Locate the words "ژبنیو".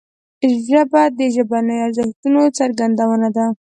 1.35-1.83